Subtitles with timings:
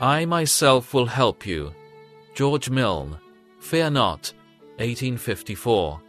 [0.00, 1.74] I myself will help you.
[2.34, 3.18] George Milne,
[3.58, 4.32] Fear Not,
[4.76, 6.00] 1854.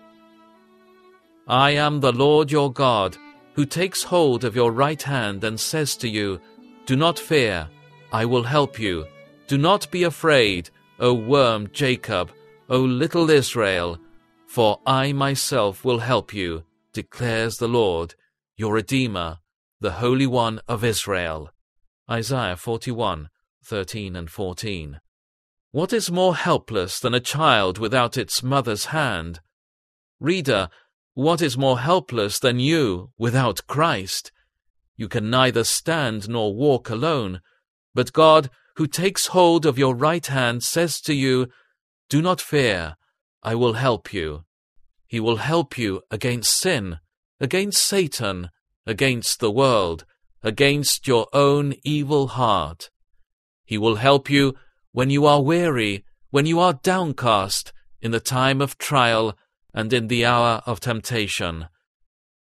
[1.47, 3.17] I am the Lord your God,
[3.53, 6.39] who takes hold of your right hand and says to you,
[6.85, 7.67] Do not fear,
[8.13, 9.07] I will help you.
[9.47, 10.69] Do not be afraid,
[10.99, 12.31] O worm Jacob,
[12.69, 13.97] O little Israel,
[14.45, 18.13] for I myself will help you, declares the Lord,
[18.55, 19.39] your Redeemer,
[19.81, 21.49] the Holy One of Israel.
[22.07, 23.29] Isaiah 41,
[23.63, 24.99] 13 and 14.
[25.71, 29.39] What is more helpless than a child without its mother's hand?
[30.19, 30.69] Reader,
[31.13, 34.31] what is more helpless than you without Christ?
[34.97, 37.41] You can neither stand nor walk alone,
[37.93, 41.47] but God, who takes hold of your right hand, says to you,
[42.09, 42.95] Do not fear,
[43.43, 44.45] I will help you.
[45.07, 46.99] He will help you against sin,
[47.39, 48.49] against Satan,
[48.85, 50.05] against the world,
[50.43, 52.89] against your own evil heart.
[53.69, 54.55] He will help you
[54.93, 59.37] when you are weary, when you are downcast, in the time of trial,
[59.75, 61.67] and in the hour of temptation.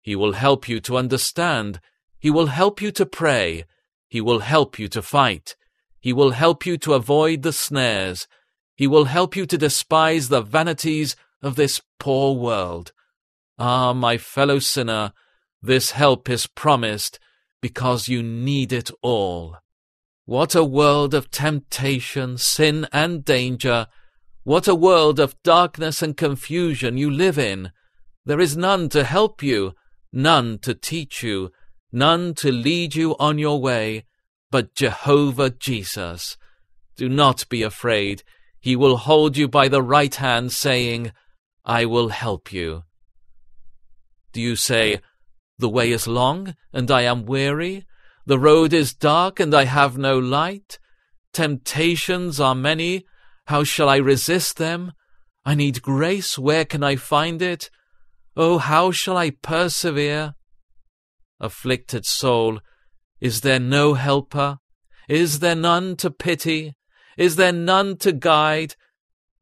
[0.00, 1.78] He will help you to understand.
[2.18, 3.66] He will help you to pray.
[4.08, 5.54] He will help you to fight.
[6.00, 8.26] He will help you to avoid the snares.
[8.74, 12.90] He will help you to despise the vanities of this poor world.
[13.60, 15.12] Ah, my fellow sinner,
[15.62, 17.20] this help is promised
[17.60, 19.61] because you need it all.
[20.24, 23.88] What a world of temptation, sin, and danger!
[24.44, 27.72] What a world of darkness and confusion you live in!
[28.24, 29.74] There is none to help you,
[30.12, 31.50] none to teach you,
[31.90, 34.04] none to lead you on your way,
[34.52, 36.36] but Jehovah Jesus.
[36.96, 38.22] Do not be afraid.
[38.60, 41.10] He will hold you by the right hand, saying,
[41.64, 42.84] I will help you.
[44.32, 45.00] Do you say,
[45.58, 47.86] The way is long, and I am weary?
[48.26, 50.78] The road is dark, and I have no light.
[51.32, 53.04] Temptations are many.
[53.46, 54.92] How shall I resist them?
[55.44, 56.38] I need grace.
[56.38, 57.70] Where can I find it?
[58.36, 60.34] Oh, how shall I persevere?
[61.40, 62.60] Afflicted soul,
[63.20, 64.58] is there no helper?
[65.08, 66.74] Is there none to pity?
[67.16, 68.74] Is there none to guide?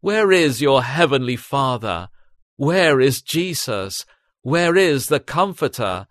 [0.01, 2.09] Where is your heavenly Father?
[2.57, 4.05] Where is Jesus?
[4.43, 6.07] Where is the Comforter?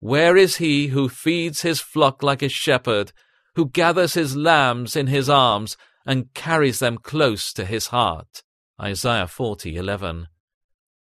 [0.00, 3.12] Where is he who feeds his flock like a shepherd,
[3.54, 8.42] who gathers his lambs in his arms and carries them close to his heart?
[8.80, 10.28] Isaiah 40:11.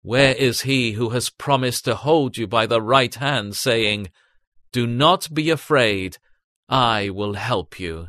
[0.03, 4.11] Where is he who has promised to hold you by the right hand, saying,
[4.73, 6.17] Do not be afraid,
[6.69, 8.09] I will help you?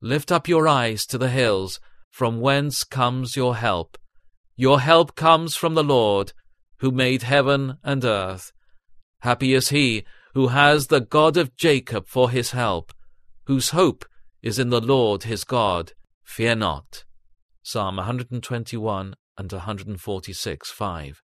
[0.00, 1.80] Lift up your eyes to the hills,
[2.10, 3.98] from whence comes your help.
[4.54, 6.32] Your help comes from the Lord,
[6.78, 8.52] who made heaven and earth.
[9.20, 12.92] Happy is he who has the God of Jacob for his help,
[13.46, 14.04] whose hope
[14.42, 15.92] is in the Lord his God.
[16.24, 17.04] Fear not.
[17.62, 21.22] Psalm 121 and 146 5.